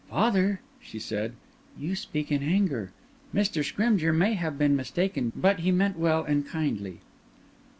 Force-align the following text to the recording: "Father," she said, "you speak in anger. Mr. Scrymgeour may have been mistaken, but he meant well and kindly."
"Father," 0.09 0.61
she 0.81 0.97
said, 0.97 1.33
"you 1.77 1.95
speak 1.95 2.31
in 2.31 2.41
anger. 2.41 2.91
Mr. 3.35 3.63
Scrymgeour 3.63 4.11
may 4.11 4.33
have 4.33 4.57
been 4.57 4.75
mistaken, 4.75 5.31
but 5.35 5.59
he 5.59 5.71
meant 5.71 5.95
well 5.99 6.23
and 6.23 6.47
kindly." 6.47 7.01